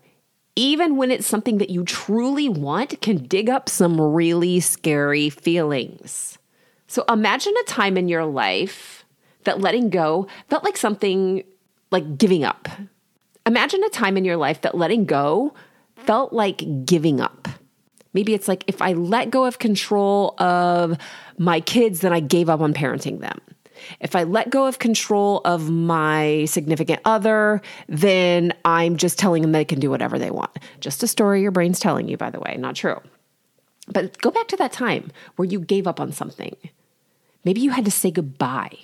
even 0.55 0.97
when 0.97 1.09
it's 1.09 1.25
something 1.25 1.57
that 1.57 1.71
you 1.71 1.83
truly 1.83 2.47
want, 2.47 3.01
can 3.01 3.25
dig 3.25 3.49
up 3.49 3.69
some 3.69 3.99
really 3.99 4.59
scary 4.59 5.31
feelings. 5.31 6.37
So 6.85 7.03
imagine 7.09 7.55
a 7.59 7.65
time 7.65 7.97
in 7.97 8.07
your 8.07 8.25
life 8.25 9.03
that 9.45 9.61
letting 9.61 9.89
go 9.89 10.27
felt 10.47 10.63
like 10.63 10.77
something 10.77 11.43
like 11.89 12.19
giving 12.19 12.43
up. 12.43 12.69
Imagine 13.47 13.83
a 13.83 13.89
time 13.89 14.15
in 14.15 14.25
your 14.25 14.37
life 14.37 14.61
that 14.61 14.77
letting 14.77 15.05
go 15.05 15.55
felt 16.05 16.33
like 16.33 16.85
giving 16.85 17.21
up. 17.21 17.47
Maybe 18.13 18.33
it's 18.33 18.47
like 18.47 18.63
if 18.67 18.81
I 18.81 18.93
let 18.93 19.29
go 19.29 19.45
of 19.45 19.59
control 19.59 20.35
of 20.37 20.97
my 21.37 21.61
kids, 21.61 22.01
then 22.01 22.13
I 22.13 22.19
gave 22.19 22.49
up 22.49 22.59
on 22.59 22.73
parenting 22.73 23.19
them. 23.19 23.39
If 23.99 24.15
I 24.15 24.23
let 24.23 24.49
go 24.49 24.67
of 24.67 24.79
control 24.79 25.41
of 25.43 25.69
my 25.69 26.45
significant 26.45 27.01
other, 27.05 27.61
then 27.87 28.53
I'm 28.63 28.97
just 28.97 29.17
telling 29.17 29.41
them 29.41 29.53
they 29.53 29.65
can 29.65 29.79
do 29.79 29.89
whatever 29.89 30.19
they 30.19 30.29
want. 30.29 30.51
Just 30.79 31.03
a 31.03 31.07
story 31.07 31.41
your 31.41 31.51
brain's 31.51 31.79
telling 31.79 32.07
you, 32.07 32.17
by 32.17 32.29
the 32.29 32.39
way, 32.39 32.57
not 32.57 32.75
true. 32.75 33.01
But 33.87 34.17
go 34.19 34.29
back 34.29 34.47
to 34.49 34.57
that 34.57 34.71
time 34.71 35.11
where 35.35 35.47
you 35.47 35.59
gave 35.59 35.87
up 35.87 35.99
on 35.99 36.11
something. 36.11 36.55
Maybe 37.43 37.61
you 37.61 37.71
had 37.71 37.85
to 37.85 37.91
say 37.91 38.11
goodbye, 38.11 38.77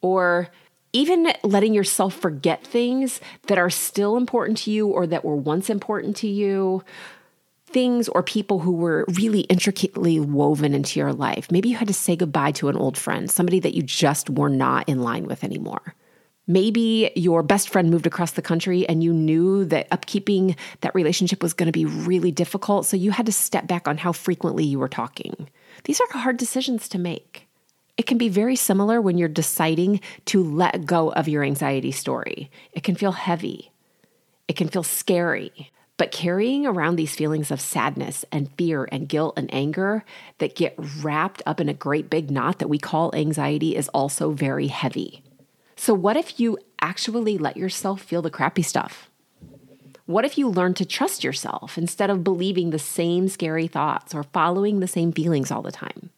or 0.00 0.48
even 0.92 1.32
letting 1.42 1.74
yourself 1.74 2.14
forget 2.14 2.66
things 2.66 3.20
that 3.46 3.58
are 3.58 3.70
still 3.70 4.16
important 4.16 4.58
to 4.58 4.70
you 4.70 4.88
or 4.88 5.06
that 5.06 5.24
were 5.24 5.36
once 5.36 5.70
important 5.70 6.16
to 6.16 6.28
you 6.28 6.82
things 7.66 8.08
or 8.08 8.22
people 8.22 8.60
who 8.60 8.72
were 8.72 9.04
really 9.08 9.40
intricately 9.40 10.18
woven 10.18 10.74
into 10.74 10.98
your 10.98 11.12
life. 11.12 11.50
Maybe 11.50 11.68
you 11.68 11.76
had 11.76 11.88
to 11.88 11.94
say 11.94 12.16
goodbye 12.16 12.52
to 12.52 12.68
an 12.68 12.76
old 12.76 12.96
friend, 12.96 13.30
somebody 13.30 13.60
that 13.60 13.74
you 13.74 13.82
just 13.82 14.30
were 14.30 14.48
not 14.48 14.88
in 14.88 15.02
line 15.02 15.26
with 15.26 15.44
anymore. 15.44 15.94
Maybe 16.46 17.10
your 17.14 17.42
best 17.42 17.68
friend 17.68 17.90
moved 17.90 18.06
across 18.06 18.32
the 18.32 18.42
country 18.42 18.88
and 18.88 19.04
you 19.04 19.12
knew 19.12 19.66
that 19.66 19.90
upkeeping 19.90 20.56
that 20.80 20.94
relationship 20.94 21.42
was 21.42 21.52
going 21.52 21.66
to 21.66 21.72
be 21.72 21.84
really 21.84 22.32
difficult. 22.32 22.86
So 22.86 22.96
you 22.96 23.10
had 23.10 23.26
to 23.26 23.32
step 23.32 23.66
back 23.66 23.86
on 23.86 23.98
how 23.98 24.12
frequently 24.12 24.64
you 24.64 24.78
were 24.78 24.88
talking. 24.88 25.50
These 25.84 26.00
are 26.00 26.18
hard 26.18 26.38
decisions 26.38 26.88
to 26.88 26.98
make. 26.98 27.47
It 27.98 28.06
can 28.06 28.16
be 28.16 28.28
very 28.28 28.54
similar 28.54 29.00
when 29.00 29.18
you're 29.18 29.28
deciding 29.28 30.00
to 30.26 30.42
let 30.42 30.86
go 30.86 31.10
of 31.10 31.26
your 31.28 31.42
anxiety 31.42 31.90
story. 31.90 32.48
It 32.72 32.84
can 32.84 32.94
feel 32.94 33.12
heavy, 33.12 33.72
it 34.46 34.56
can 34.56 34.68
feel 34.68 34.84
scary. 34.84 35.70
But 35.98 36.12
carrying 36.12 36.64
around 36.64 36.94
these 36.94 37.16
feelings 37.16 37.50
of 37.50 37.60
sadness 37.60 38.24
and 38.30 38.52
fear 38.56 38.88
and 38.92 39.08
guilt 39.08 39.34
and 39.36 39.52
anger 39.52 40.04
that 40.38 40.54
get 40.54 40.76
wrapped 41.02 41.42
up 41.44 41.60
in 41.60 41.68
a 41.68 41.74
great 41.74 42.08
big 42.08 42.30
knot 42.30 42.60
that 42.60 42.68
we 42.68 42.78
call 42.78 43.12
anxiety 43.16 43.74
is 43.74 43.88
also 43.88 44.30
very 44.30 44.68
heavy. 44.68 45.24
So, 45.74 45.92
what 45.94 46.16
if 46.16 46.38
you 46.38 46.56
actually 46.80 47.36
let 47.36 47.56
yourself 47.56 48.00
feel 48.00 48.22
the 48.22 48.30
crappy 48.30 48.62
stuff? 48.62 49.10
What 50.06 50.24
if 50.24 50.38
you 50.38 50.48
learn 50.48 50.74
to 50.74 50.84
trust 50.84 51.24
yourself 51.24 51.76
instead 51.76 52.10
of 52.10 52.22
believing 52.22 52.70
the 52.70 52.78
same 52.78 53.26
scary 53.26 53.66
thoughts 53.66 54.14
or 54.14 54.22
following 54.22 54.78
the 54.78 54.86
same 54.86 55.10
feelings 55.10 55.50
all 55.50 55.62
the 55.62 55.72
time? 55.72 56.10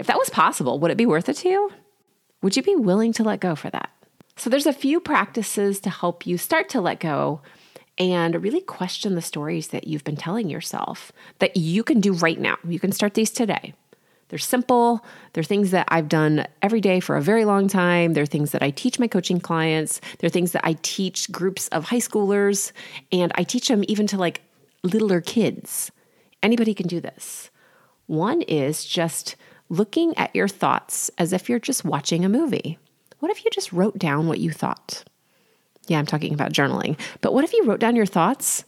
If 0.00 0.06
that 0.06 0.18
was 0.18 0.30
possible, 0.30 0.78
would 0.78 0.90
it 0.90 0.96
be 0.96 1.04
worth 1.04 1.28
it 1.28 1.36
to 1.36 1.48
you? 1.50 1.70
Would 2.40 2.56
you 2.56 2.62
be 2.62 2.74
willing 2.74 3.12
to 3.12 3.22
let 3.22 3.38
go 3.38 3.54
for 3.54 3.68
that? 3.68 3.90
So, 4.34 4.48
there's 4.48 4.64
a 4.64 4.72
few 4.72 4.98
practices 4.98 5.78
to 5.80 5.90
help 5.90 6.26
you 6.26 6.38
start 6.38 6.70
to 6.70 6.80
let 6.80 7.00
go 7.00 7.42
and 7.98 8.42
really 8.42 8.62
question 8.62 9.14
the 9.14 9.20
stories 9.20 9.68
that 9.68 9.86
you've 9.86 10.02
been 10.02 10.16
telling 10.16 10.48
yourself 10.48 11.12
that 11.38 11.58
you 11.58 11.84
can 11.84 12.00
do 12.00 12.14
right 12.14 12.40
now. 12.40 12.56
You 12.66 12.80
can 12.80 12.92
start 12.92 13.12
these 13.12 13.30
today. 13.30 13.74
They're 14.30 14.38
simple. 14.38 15.04
They're 15.34 15.44
things 15.44 15.70
that 15.72 15.86
I've 15.88 16.08
done 16.08 16.46
every 16.62 16.80
day 16.80 17.00
for 17.00 17.16
a 17.16 17.22
very 17.22 17.44
long 17.44 17.68
time. 17.68 18.14
They're 18.14 18.24
things 18.24 18.52
that 18.52 18.62
I 18.62 18.70
teach 18.70 18.98
my 18.98 19.06
coaching 19.06 19.38
clients. 19.38 20.00
They're 20.18 20.30
things 20.30 20.52
that 20.52 20.66
I 20.66 20.78
teach 20.80 21.30
groups 21.30 21.68
of 21.68 21.84
high 21.84 21.98
schoolers, 21.98 22.72
and 23.12 23.32
I 23.34 23.42
teach 23.42 23.68
them 23.68 23.84
even 23.86 24.06
to 24.06 24.16
like 24.16 24.40
littler 24.82 25.20
kids. 25.20 25.92
Anybody 26.42 26.72
can 26.72 26.86
do 26.86 27.00
this. 27.00 27.50
One 28.06 28.40
is 28.40 28.86
just 28.86 29.36
looking 29.70 30.16
at 30.18 30.34
your 30.36 30.48
thoughts 30.48 31.10
as 31.16 31.32
if 31.32 31.48
you're 31.48 31.58
just 31.58 31.84
watching 31.84 32.24
a 32.24 32.28
movie. 32.28 32.78
What 33.20 33.30
if 33.30 33.44
you 33.44 33.50
just 33.50 33.72
wrote 33.72 33.96
down 33.96 34.26
what 34.26 34.40
you 34.40 34.50
thought? 34.50 35.04
Yeah, 35.86 35.98
I'm 35.98 36.06
talking 36.06 36.34
about 36.34 36.52
journaling. 36.52 36.98
But 37.20 37.32
what 37.32 37.44
if 37.44 37.52
you 37.54 37.64
wrote 37.64 37.80
down 37.80 37.96
your 37.96 38.06
thoughts 38.06 38.64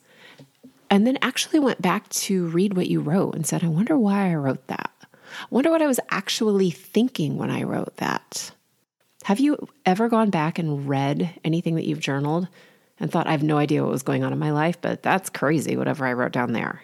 and 0.88 1.06
then 1.06 1.18
actually 1.20 1.58
went 1.58 1.82
back 1.82 2.08
to 2.10 2.46
read 2.46 2.74
what 2.74 2.88
you 2.88 3.00
wrote 3.00 3.34
and 3.34 3.46
said, 3.46 3.62
I 3.62 3.68
wonder 3.68 3.98
why 3.98 4.30
I 4.30 4.34
wrote 4.36 4.66
that? 4.68 4.90
I 5.02 5.46
wonder 5.50 5.70
what 5.70 5.82
I 5.82 5.86
was 5.86 6.00
actually 6.10 6.70
thinking 6.70 7.36
when 7.36 7.50
I 7.50 7.62
wrote 7.64 7.96
that. 7.96 8.52
Have 9.24 9.40
you 9.40 9.68
ever 9.86 10.08
gone 10.08 10.30
back 10.30 10.58
and 10.58 10.88
read 10.88 11.38
anything 11.44 11.76
that 11.76 11.86
you've 11.86 12.00
journaled 12.00 12.48
and 13.00 13.10
thought, 13.10 13.26
I 13.26 13.32
have 13.32 13.42
no 13.42 13.56
idea 13.56 13.82
what 13.82 13.90
was 13.90 14.02
going 14.02 14.24
on 14.24 14.32
in 14.32 14.38
my 14.38 14.50
life, 14.50 14.80
but 14.80 15.02
that's 15.02 15.30
crazy, 15.30 15.76
whatever 15.76 16.06
I 16.06 16.12
wrote 16.12 16.32
down 16.32 16.52
there? 16.52 16.82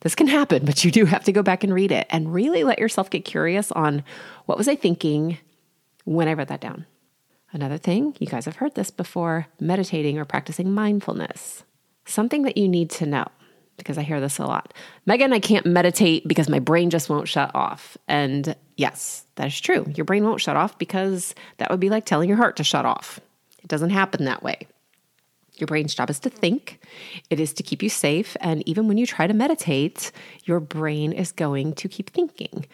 This 0.00 0.14
can 0.14 0.26
happen, 0.26 0.64
but 0.64 0.84
you 0.84 0.90
do 0.90 1.04
have 1.04 1.24
to 1.24 1.32
go 1.32 1.42
back 1.42 1.62
and 1.62 1.74
read 1.74 1.92
it 1.92 2.06
and 2.10 2.32
really 2.32 2.64
let 2.64 2.78
yourself 2.78 3.10
get 3.10 3.24
curious 3.24 3.70
on 3.72 4.02
what 4.46 4.58
was 4.58 4.68
I 4.68 4.76
thinking 4.76 5.38
when 6.04 6.28
I 6.28 6.32
wrote 6.32 6.48
that 6.48 6.60
down. 6.60 6.86
Another 7.52 7.78
thing, 7.78 8.14
you 8.18 8.26
guys 8.26 8.44
have 8.44 8.56
heard 8.56 8.74
this 8.74 8.90
before 8.90 9.48
meditating 9.58 10.18
or 10.18 10.24
practicing 10.24 10.72
mindfulness. 10.72 11.64
Something 12.06 12.42
that 12.42 12.56
you 12.56 12.68
need 12.68 12.90
to 12.90 13.06
know 13.06 13.26
because 13.76 13.98
I 13.98 14.02
hear 14.02 14.20
this 14.20 14.38
a 14.38 14.46
lot. 14.46 14.74
Megan, 15.06 15.32
I 15.32 15.40
can't 15.40 15.66
meditate 15.66 16.28
because 16.28 16.48
my 16.48 16.58
brain 16.58 16.90
just 16.90 17.08
won't 17.08 17.28
shut 17.28 17.50
off. 17.54 17.96
And 18.06 18.54
yes, 18.76 19.24
that 19.36 19.48
is 19.48 19.60
true. 19.60 19.86
Your 19.96 20.04
brain 20.04 20.24
won't 20.24 20.40
shut 20.40 20.56
off 20.56 20.78
because 20.78 21.34
that 21.56 21.70
would 21.70 21.80
be 21.80 21.90
like 21.90 22.04
telling 22.04 22.28
your 22.28 22.36
heart 22.36 22.56
to 22.56 22.64
shut 22.64 22.84
off. 22.84 23.20
It 23.62 23.68
doesn't 23.68 23.90
happen 23.90 24.26
that 24.26 24.42
way. 24.42 24.68
Your 25.60 25.66
brain's 25.66 25.94
job 25.94 26.10
is 26.10 26.18
to 26.20 26.30
think, 26.30 26.80
it 27.28 27.38
is 27.38 27.52
to 27.54 27.62
keep 27.62 27.82
you 27.82 27.88
safe. 27.88 28.36
And 28.40 28.66
even 28.68 28.88
when 28.88 28.98
you 28.98 29.06
try 29.06 29.26
to 29.26 29.34
meditate, 29.34 30.12
your 30.44 30.60
brain 30.60 31.12
is 31.12 31.32
going 31.32 31.74
to 31.74 31.88
keep 31.88 32.10
thinking. 32.10 32.66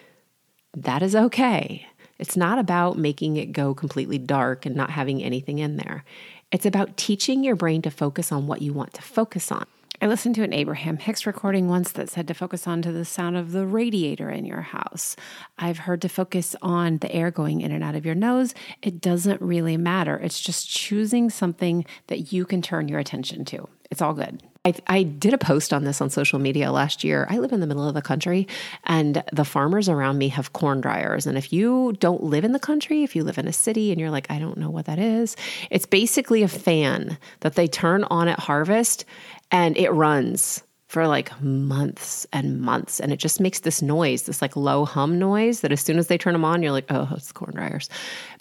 That 0.74 1.02
is 1.02 1.16
okay. 1.16 1.86
It's 2.18 2.36
not 2.36 2.58
about 2.58 2.98
making 2.98 3.36
it 3.36 3.52
go 3.52 3.74
completely 3.74 4.18
dark 4.18 4.64
and 4.66 4.74
not 4.74 4.90
having 4.90 5.22
anything 5.22 5.58
in 5.58 5.76
there. 5.76 6.04
It's 6.52 6.66
about 6.66 6.96
teaching 6.96 7.42
your 7.44 7.56
brain 7.56 7.82
to 7.82 7.90
focus 7.90 8.32
on 8.32 8.46
what 8.46 8.62
you 8.62 8.72
want 8.72 8.94
to 8.94 9.02
focus 9.02 9.50
on. 9.50 9.66
I 10.00 10.08
listened 10.08 10.34
to 10.34 10.42
an 10.42 10.52
Abraham 10.52 10.98
Hicks 10.98 11.26
recording 11.26 11.68
once 11.68 11.92
that 11.92 12.10
said 12.10 12.28
to 12.28 12.34
focus 12.34 12.66
on 12.66 12.82
to 12.82 12.92
the 12.92 13.04
sound 13.06 13.36
of 13.36 13.52
the 13.52 13.66
radiator 13.66 14.28
in 14.28 14.44
your 14.44 14.60
house. 14.60 15.16
I've 15.58 15.78
heard 15.78 16.02
to 16.02 16.08
focus 16.08 16.54
on 16.60 16.98
the 16.98 17.10
air 17.10 17.30
going 17.30 17.62
in 17.62 17.72
and 17.72 17.82
out 17.82 17.94
of 17.94 18.04
your 18.04 18.14
nose. 18.14 18.54
It 18.82 19.00
doesn't 19.00 19.40
really 19.40 19.78
matter. 19.78 20.16
It's 20.16 20.40
just 20.40 20.68
choosing 20.68 21.30
something 21.30 21.86
that 22.08 22.30
you 22.30 22.44
can 22.44 22.60
turn 22.60 22.88
your 22.88 22.98
attention 22.98 23.46
to. 23.46 23.68
It's 23.90 24.02
all 24.02 24.12
good. 24.12 24.42
I, 24.66 24.74
I, 24.88 25.02
did 25.04 25.32
a 25.32 25.38
post 25.38 25.72
on 25.72 25.84
this 25.84 26.00
on 26.00 26.10
social 26.10 26.40
media 26.40 26.72
last 26.72 27.04
year. 27.04 27.28
I 27.30 27.38
live 27.38 27.52
in 27.52 27.60
the 27.60 27.68
middle 27.68 27.86
of 27.86 27.94
the 27.94 28.02
country, 28.02 28.48
and 28.82 29.22
the 29.32 29.44
farmers 29.44 29.88
around 29.88 30.18
me 30.18 30.26
have 30.30 30.54
corn 30.54 30.80
dryers. 30.80 31.24
And 31.24 31.38
if 31.38 31.52
you 31.52 31.92
don't 32.00 32.24
live 32.24 32.44
in 32.44 32.50
the 32.50 32.58
country, 32.58 33.04
if 33.04 33.14
you 33.14 33.22
live 33.22 33.38
in 33.38 33.46
a 33.46 33.52
city 33.52 33.92
and 33.92 34.00
you're 34.00 34.10
like, 34.10 34.28
I 34.28 34.40
don't 34.40 34.58
know 34.58 34.68
what 34.68 34.86
that 34.86 34.98
is, 34.98 35.36
it's 35.70 35.86
basically 35.86 36.42
a 36.42 36.48
fan 36.48 37.16
that 37.40 37.54
they 37.54 37.68
turn 37.68 38.02
on 38.04 38.26
at 38.26 38.40
harvest 38.40 39.04
and 39.50 39.76
it 39.76 39.90
runs 39.90 40.62
for 40.88 41.08
like 41.08 41.40
months 41.42 42.26
and 42.32 42.60
months. 42.60 43.00
And 43.00 43.12
it 43.12 43.18
just 43.18 43.40
makes 43.40 43.60
this 43.60 43.82
noise, 43.82 44.22
this 44.22 44.40
like 44.40 44.54
low 44.54 44.84
hum 44.84 45.18
noise 45.18 45.60
that 45.60 45.72
as 45.72 45.80
soon 45.80 45.98
as 45.98 46.06
they 46.06 46.16
turn 46.16 46.32
them 46.32 46.44
on, 46.44 46.62
you're 46.62 46.72
like, 46.72 46.86
oh, 46.90 47.08
it's 47.16 47.32
corn 47.32 47.54
dryers. 47.56 47.90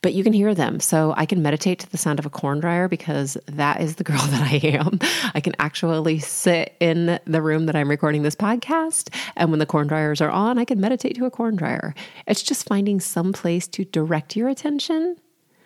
But 0.03 0.13
you 0.13 0.23
can 0.23 0.31
hear 0.31 0.53
them. 0.53 0.79
So 0.79 1.15
I 1.17 1.25
can 1.25 1.41
meditate 1.41 1.79
to 1.79 1.89
the 1.89 1.97
sound 1.97 2.19
of 2.19 2.25
a 2.25 2.29
corn 2.29 2.59
dryer 2.59 2.87
because 2.87 3.35
that 3.47 3.81
is 3.81 3.95
the 3.95 4.03
girl 4.05 4.19
that 4.19 4.51
I 4.51 4.57
am. 4.67 4.99
I 5.33 5.41
can 5.41 5.55
actually 5.57 6.19
sit 6.19 6.75
in 6.79 7.19
the 7.25 7.41
room 7.41 7.65
that 7.65 7.75
I'm 7.75 7.89
recording 7.89 8.21
this 8.21 8.35
podcast. 8.35 9.13
And 9.35 9.49
when 9.49 9.59
the 9.59 9.65
corn 9.65 9.87
dryers 9.87 10.21
are 10.21 10.29
on, 10.29 10.59
I 10.59 10.65
can 10.65 10.79
meditate 10.79 11.15
to 11.15 11.25
a 11.25 11.31
corn 11.31 11.55
dryer. 11.55 11.95
It's 12.27 12.43
just 12.43 12.67
finding 12.67 12.99
some 12.99 13.33
place 13.33 13.67
to 13.69 13.85
direct 13.85 14.35
your 14.35 14.49
attention 14.49 15.17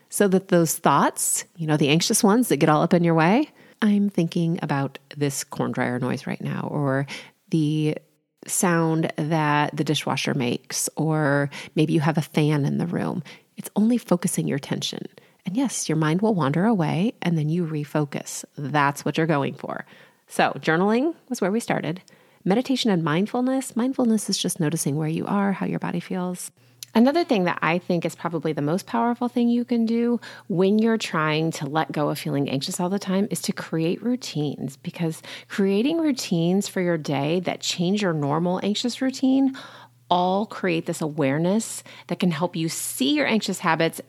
so 0.10 0.30
that 0.30 0.48
those 0.48 0.78
thoughts, 0.78 1.44
you 1.58 1.68
know, 1.68 1.78
the 1.78 1.90
anxious 1.90 2.24
ones 2.24 2.48
that 2.48 2.58
get 2.58 2.70
all 2.70 2.82
up 2.82 2.94
in 2.94 3.04
your 3.04 3.14
way, 3.14 3.52
I'm 3.82 4.10
thinking 4.10 4.60
about 4.62 5.00
this 5.16 5.44
corn 5.44 5.72
dryer 5.72 6.00
noise 6.00 6.28
right 6.28 6.42
now, 6.42 6.68
or 6.72 7.08
the 7.50 7.98
sound 8.46 9.12
that 9.16 9.76
the 9.76 9.84
dishwasher 9.84 10.34
makes, 10.34 10.90
or 10.96 11.50
maybe 11.76 11.94
you 11.94 12.00
have 12.00 12.18
a 12.18 12.22
fan 12.22 12.66
in 12.66 12.78
the 12.78 12.88
room. 12.88 13.24
It's 13.58 13.70
only 13.76 13.98
focusing 13.98 14.48
your 14.48 14.58
attention. 14.58 15.06
And 15.46 15.56
yes, 15.56 15.90
your 15.90 15.98
mind 15.98 16.22
will 16.22 16.36
wander 16.36 16.66
away 16.66 17.14
and 17.22 17.38
then 17.38 17.50
you 17.50 17.66
refocus. 17.66 18.46
That's 18.58 19.04
what 19.04 19.18
you're 19.18 19.28
going 19.28 19.54
for. 19.54 19.86
So, 20.28 20.54
journaling 20.58 21.16
was 21.28 21.42
where 21.42 21.52
we 21.52 21.60
started. 21.60 22.02
Meditation 22.46 22.92
and 22.92 23.04
mindfulness 23.04 23.76
mindfulness 23.76 24.30
is 24.30 24.38
just 24.38 24.60
noticing 24.60 24.96
where 24.96 25.08
you 25.08 25.26
are, 25.26 25.52
how 25.52 25.66
your 25.66 25.80
body 25.80 26.00
feels. 26.00 26.52
Another 26.96 27.24
thing 27.24 27.44
that 27.44 27.60
I 27.62 27.78
think 27.78 28.04
is 28.04 28.16
probably 28.16 28.52
the 28.52 28.62
most 28.62 28.88
powerful 28.88 29.28
thing 29.28 29.48
you 29.48 29.64
can 29.64 29.86
do 29.86 30.20
when 30.48 30.80
you're 30.80 30.98
trying 30.98 31.52
to 31.52 31.68
let 31.68 31.92
go 31.92 32.10
of 32.10 32.18
feeling 32.18 32.50
anxious 32.50 32.80
all 32.80 32.90
the 32.90 33.00
time 33.00 33.28
is 33.30 33.42
to 33.44 33.54
create 33.54 34.02
routines 34.02 34.78
because 34.78 35.22
creating 35.48 36.00
routines 36.00 36.68
for 36.68 36.82
your 36.82 36.98
day 36.98 37.40
that 37.42 37.62
change 37.62 38.02
your 38.02 38.14
normal 38.14 38.60
anxious 38.64 39.02
routine 39.02 39.56
all 40.10 40.48
create 40.48 40.88
this 40.88 41.02
awareness 41.02 41.84
that 42.08 42.20
can 42.20 42.32
help 42.32 42.56
you 42.56 42.68
see 42.68 43.14
your 43.14 43.28
anxious 43.28 43.60
habits 43.60 44.02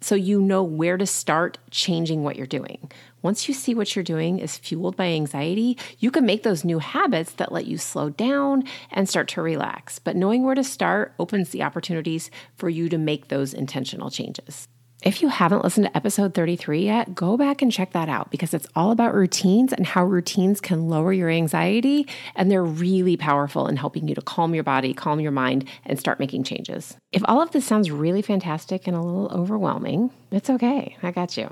so 0.00 0.14
you 0.14 0.40
know 0.40 0.62
where 0.62 0.98
to 0.98 1.06
start 1.06 1.58
changing 1.70 2.22
what 2.22 2.36
you're 2.36 2.46
doing. 2.46 2.90
Once 3.26 3.48
you 3.48 3.54
see 3.54 3.74
what 3.74 3.96
you're 3.96 4.04
doing 4.04 4.38
is 4.38 4.56
fueled 4.56 4.94
by 4.94 5.06
anxiety, 5.06 5.76
you 5.98 6.12
can 6.12 6.24
make 6.24 6.44
those 6.44 6.64
new 6.64 6.78
habits 6.78 7.32
that 7.32 7.50
let 7.50 7.66
you 7.66 7.76
slow 7.76 8.08
down 8.08 8.62
and 8.92 9.08
start 9.08 9.26
to 9.26 9.42
relax. 9.42 9.98
But 9.98 10.14
knowing 10.14 10.44
where 10.44 10.54
to 10.54 10.62
start 10.62 11.12
opens 11.18 11.50
the 11.50 11.64
opportunities 11.64 12.30
for 12.54 12.68
you 12.68 12.88
to 12.88 12.96
make 12.96 13.26
those 13.26 13.52
intentional 13.52 14.12
changes. 14.12 14.68
If 15.02 15.22
you 15.22 15.28
haven't 15.28 15.64
listened 15.64 15.86
to 15.86 15.96
episode 15.96 16.34
33 16.34 16.84
yet, 16.84 17.16
go 17.16 17.36
back 17.36 17.62
and 17.62 17.72
check 17.72 17.94
that 17.94 18.08
out 18.08 18.30
because 18.30 18.54
it's 18.54 18.68
all 18.76 18.92
about 18.92 19.12
routines 19.12 19.72
and 19.72 19.84
how 19.84 20.04
routines 20.04 20.60
can 20.60 20.88
lower 20.88 21.12
your 21.12 21.28
anxiety. 21.28 22.06
And 22.36 22.48
they're 22.48 22.62
really 22.62 23.16
powerful 23.16 23.66
in 23.66 23.74
helping 23.74 24.06
you 24.06 24.14
to 24.14 24.22
calm 24.22 24.54
your 24.54 24.62
body, 24.62 24.94
calm 24.94 25.18
your 25.18 25.32
mind, 25.32 25.64
and 25.84 25.98
start 25.98 26.20
making 26.20 26.44
changes. 26.44 26.96
If 27.10 27.22
all 27.24 27.42
of 27.42 27.50
this 27.50 27.64
sounds 27.64 27.90
really 27.90 28.22
fantastic 28.22 28.86
and 28.86 28.96
a 28.96 29.02
little 29.02 29.32
overwhelming, 29.32 30.12
it's 30.30 30.48
okay. 30.48 30.96
I 31.02 31.10
got 31.10 31.36
you. 31.36 31.50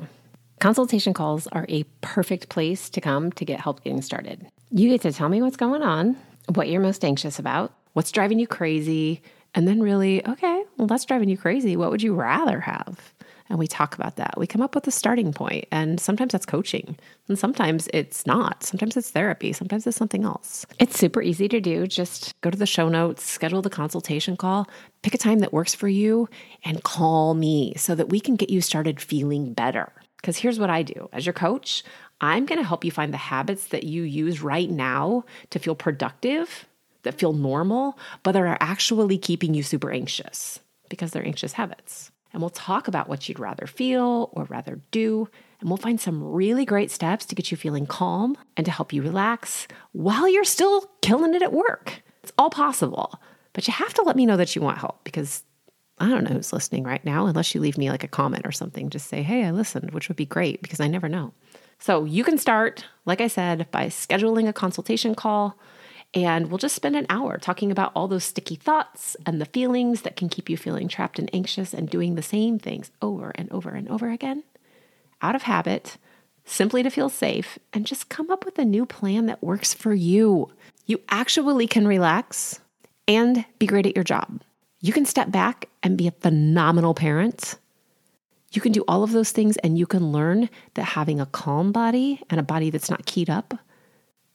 Consultation 0.61 1.13
calls 1.13 1.47
are 1.49 1.67
a 1.69 1.85
perfect 2.01 2.49
place 2.49 2.89
to 2.91 3.01
come 3.01 3.31
to 3.33 3.45
get 3.45 3.61
help 3.61 3.85
getting 3.85 4.03
started. 4.03 4.47
You 4.71 4.89
get 4.89 5.03
to 5.03 5.13
tell 5.13 5.29
me 5.29 5.43
what's 5.43 5.57
going 5.57 5.83
on, 5.83 6.17
what 6.55 6.69
you're 6.69 6.81
most 6.81 7.05
anxious 7.05 7.39
about, 7.39 7.73
what's 7.93 8.13
driving 8.13 8.39
you 8.39 8.47
crazy, 8.47 9.23
and 9.55 9.69
then 9.69 9.81
really, 9.81 10.27
okay, 10.27 10.65
well, 10.77 10.87
that's 10.87 11.05
driving 11.05 11.29
you 11.29 11.37
crazy. 11.37 11.77
What 11.77 11.91
would 11.91 12.03
you 12.03 12.15
rather 12.15 12.61
have? 12.61 13.13
And 13.51 13.59
we 13.59 13.67
talk 13.67 13.95
about 13.95 14.17
that. 14.17 14.39
We 14.39 14.47
come 14.47 14.63
up 14.63 14.75
with 14.75 14.87
a 14.87 14.91
starting 14.91 15.33
point, 15.33 15.67
and 15.71 16.01
sometimes 16.01 16.33
that's 16.33 16.47
coaching, 16.47 16.97
and 17.29 17.39
sometimes 17.39 17.89
it's 17.93 18.27
not. 18.27 18.63
Sometimes 18.65 18.97
it's 18.97 19.11
therapy, 19.11 19.53
sometimes 19.53 19.87
it's 19.87 19.99
something 19.99 20.25
else. 20.25 20.65
It's 20.79 20.99
super 20.99 21.21
easy 21.21 21.47
to 21.49 21.61
do. 21.61 21.87
Just 21.87 22.33
go 22.41 22.51
to 22.51 22.57
the 22.57 22.67
show 22.67 22.89
notes, 22.89 23.23
schedule 23.23 23.61
the 23.61 23.69
consultation 23.69 24.37
call, 24.37 24.67
pick 25.03 25.15
a 25.15 25.19
time 25.19 25.41
that 25.41 25.53
works 25.53 25.75
for 25.75 25.89
you, 25.89 26.27
and 26.65 26.83
call 26.83 27.35
me 27.35 27.75
so 27.77 27.95
that 27.95 28.09
we 28.09 28.19
can 28.19 28.35
get 28.35 28.49
you 28.49 28.63
started 28.63 28.99
feeling 28.99 29.53
better. 29.53 29.93
Because 30.25 30.39
here's 30.39 30.59
what 30.59 30.71
I 30.71 30.83
do 30.83 31.11
as 31.13 31.27
your 31.27 31.35
coach, 31.35 31.85
I'm 32.23 32.47
going 32.47 32.59
to 32.59 32.67
help 32.67 32.83
you 32.83 32.91
find 32.91 33.13
the 33.13 33.19
habits 33.19 33.67
that 33.67 33.85
you 33.85 34.05
use 34.05 34.41
right 34.41 34.71
now 34.71 35.25
to 35.51 35.59
feel 35.59 35.75
productive, 35.75 36.65
that 37.03 37.19
feel 37.19 37.35
normal, 37.35 37.99
but 38.23 38.33
that 38.33 38.41
are 38.41 38.57
actually 38.59 39.19
keeping 39.19 39.53
you 39.53 39.63
super 39.63 39.91
anxious 39.91 40.61
because 40.89 41.11
they're 41.11 41.27
anxious 41.27 41.53
habits. 41.53 42.11
And 42.33 42.41
we'll 42.41 42.49
talk 42.49 42.89
about 42.89 43.07
what 43.07 43.29
you'd 43.29 43.39
rather 43.39 43.67
feel 43.67 44.31
or 44.33 44.45
rather 44.45 44.81
do. 44.93 45.29
and 45.61 45.69
we'll 45.69 45.77
find 45.77 46.01
some 46.01 46.25
really 46.25 46.65
great 46.65 46.91
steps 46.91 47.27
to 47.27 47.35
get 47.35 47.51
you 47.51 47.59
feeling 47.59 47.85
calm 47.85 48.39
and 48.57 48.65
to 48.65 48.73
help 48.73 48.95
you 48.95 49.03
relax 49.03 49.69
while 49.93 50.27
you're 50.27 50.43
still 50.43 50.91
killing 51.03 51.35
it 51.35 51.43
at 51.43 51.53
work. 51.53 52.03
It's 52.23 52.33
all 52.39 52.49
possible, 52.49 53.21
but 53.53 53.67
you 53.67 53.75
have 53.75 53.93
to 53.93 54.03
let 54.03 54.17
me 54.17 54.25
know 54.25 54.39
that 54.39 54.57
you 54.57 54.63
want 54.63 54.79
help 54.79 55.05
because 55.05 55.43
I 55.99 56.09
don't 56.09 56.25
know 56.25 56.35
who's 56.35 56.53
listening 56.53 56.85
right 56.85 57.05
now, 57.05 57.27
unless 57.27 57.55
you 57.55 57.61
leave 57.61 57.79
me 57.79 57.91
like 57.91 58.05
a 58.05 58.09
comment 58.09 58.47
or 58.47 58.53
something. 58.53 58.91
Just 58.91 59.09
say, 59.09 59.23
hey, 59.23 59.45
I 59.45 59.53
listened, 59.53 59.93
which 59.93 60.09
would 60.09 60.17
be 60.17 60.27
great 60.27 60.61
because 60.61 60.81
I 60.81 60.89
never 60.89 61.09
know. 61.09 61.33
So 61.79 62.05
you 62.05 62.25
can 62.25 62.39
start, 62.39 62.85
like 63.05 63.21
I 63.21 63.29
said, 63.29 63.71
by 63.71 63.87
scheduling 63.87 64.49
a 64.49 64.53
consultation 64.53 65.15
call. 65.15 65.59
And 66.13 66.49
we'll 66.49 66.59
just 66.59 66.77
spend 66.77 66.95
an 66.95 67.07
hour 67.09 67.39
talking 67.39 67.73
about 67.73 67.91
all 67.95 68.07
those 68.07 68.25
sticky 68.25 68.55
thoughts 68.55 69.17
and 69.27 69.41
the 69.41 69.47
feelings 69.47 70.03
that 70.03 70.17
can 70.17 70.29
keep 70.29 70.49
you 70.49 70.57
feeling 70.57 70.87
trapped 70.87 71.19
and 71.19 71.29
anxious 71.33 71.75
and 71.75 71.91
doing 71.91 72.15
the 72.15 72.23
same 72.23 72.59
things 72.59 72.93
over 73.03 73.33
and 73.35 73.51
over 73.51 73.71
and 73.71 73.89
over 73.89 74.11
again 74.11 74.45
out 75.23 75.35
of 75.35 75.43
habit, 75.43 75.97
simply 76.45 76.83
to 76.83 76.91
feel 76.91 77.09
safe, 77.09 77.59
and 77.73 77.87
just 77.87 78.11
come 78.11 78.31
up 78.31 78.45
with 78.45 78.59
a 78.59 78.65
new 78.65 78.85
plan 78.85 79.27
that 79.27 79.43
works 79.43 79.73
for 79.73 79.95
you. 79.95 80.53
You 80.87 81.01
actually 81.09 81.67
can 81.67 81.89
relax 81.89 82.61
and 83.09 83.45
be 83.59 83.67
great 83.67 83.87
at 83.87 83.97
your 83.97 84.05
job. 84.05 84.43
You 84.85 84.93
can 84.93 85.07
step 85.07 85.31
back 85.31 85.71
and 85.83 85.97
be 85.97 86.09
a 86.09 86.11
phenomenal 86.11 86.93
parent. 86.93 87.55
You 88.53 88.61
can 88.61 88.71
do 88.71 88.85
all 88.87 89.03
of 89.03 89.13
those 89.13 89.33
things, 89.33 89.57
and 89.65 89.79
you 89.79 89.87
can 89.87 90.13
learn 90.13 90.51
that 90.75 90.83
having 90.83 91.23
a 91.23 91.27
calm 91.27 91.73
body 91.73 92.21
and 92.29 92.39
a 92.39 92.43
body 92.43 92.69
that's 92.69 92.91
not 92.91 93.07
keyed 93.07 93.31
up 93.31 93.55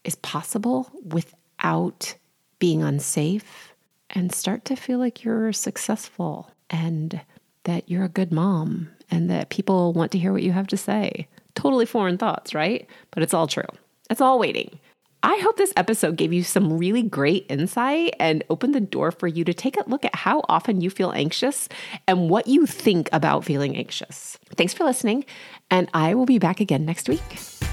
is 0.04 0.16
possible 0.16 0.90
without 1.06 2.16
being 2.58 2.82
unsafe 2.82 3.76
and 4.10 4.34
start 4.34 4.66
to 4.66 4.76
feel 4.76 4.98
like 4.98 5.24
you're 5.24 5.54
successful 5.54 6.50
and 6.72 7.22
that 7.66 7.88
you're 7.88 8.06
a 8.06 8.10
good 8.10 8.32
mom 8.32 8.90
and 9.12 9.30
that 9.30 9.50
people 9.50 9.94
want 9.94 10.12
to 10.14 10.18
hear 10.18 10.34
what 10.34 10.42
you 10.42 10.52
have 10.52 10.66
to 10.70 10.78
say. 10.78 11.28
Totally 11.54 11.86
foreign 11.86 12.18
thoughts, 12.18 12.56
right? 12.56 12.90
But 13.12 13.22
it's 13.22 13.36
all 13.36 13.46
true. 13.46 13.70
It's 14.10 14.20
all 14.20 14.40
waiting. 14.40 14.80
I 15.22 15.38
hope 15.44 15.58
this 15.58 15.74
episode 15.76 16.16
gave 16.16 16.32
you 16.32 16.44
some 16.44 16.78
really 16.78 17.04
great 17.04 17.46
insight 17.50 18.16
and 18.22 18.42
opened 18.50 18.74
the 18.74 18.80
door 18.80 19.12
for 19.12 19.28
you 19.28 19.44
to 19.44 19.54
take 19.54 19.76
a 19.76 19.84
look 19.90 20.06
at 20.06 20.16
how 20.16 20.44
often 20.48 20.80
you 20.80 20.90
feel 20.90 21.12
anxious 21.12 21.68
and 22.08 22.30
what 22.30 22.48
you 22.48 22.66
think 22.66 23.10
about 23.12 23.44
feeling 23.44 23.76
anxious. 23.76 24.38
Thanks 24.56 24.74
for 24.74 24.86
listening, 24.86 25.26
and 25.70 25.90
I 25.94 26.14
will 26.14 26.26
be 26.26 26.40
back 26.40 26.62
again 26.62 26.86
next 26.86 27.10
week. 27.10 27.22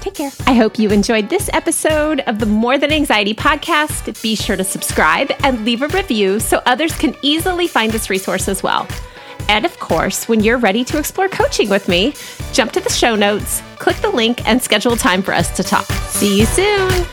Take 0.01 0.15
care. 0.15 0.31
I 0.45 0.55
hope 0.55 0.77
you 0.77 0.89
enjoyed 0.89 1.29
this 1.29 1.49
episode 1.53 2.19
of 2.21 2.39
the 2.39 2.45
More 2.45 2.77
Than 2.77 2.91
Anxiety 2.91 3.33
podcast. 3.33 4.21
Be 4.21 4.35
sure 4.35 4.57
to 4.57 4.65
subscribe 4.65 5.31
and 5.41 5.63
leave 5.63 5.81
a 5.81 5.87
review 5.87 6.41
so 6.41 6.61
others 6.65 6.97
can 6.97 7.15
easily 7.21 7.67
find 7.67 7.93
this 7.93 8.09
resource 8.09 8.49
as 8.49 8.61
well. 8.61 8.85
And 9.47 9.65
of 9.65 9.79
course, 9.79 10.27
when 10.27 10.41
you're 10.41 10.57
ready 10.57 10.83
to 10.83 10.99
explore 10.99 11.29
coaching 11.29 11.69
with 11.69 11.87
me, 11.87 12.13
jump 12.51 12.73
to 12.73 12.81
the 12.81 12.89
show 12.89 13.15
notes, 13.15 13.61
click 13.77 13.95
the 13.97 14.09
link, 14.09 14.45
and 14.45 14.61
schedule 14.61 14.97
time 14.97 15.21
for 15.21 15.33
us 15.33 15.49
to 15.55 15.63
talk. 15.63 15.85
See 15.85 16.37
you 16.39 16.45
soon. 16.45 17.05